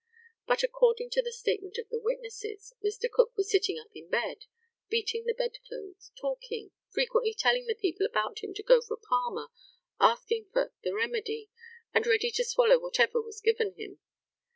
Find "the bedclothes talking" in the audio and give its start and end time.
5.25-6.71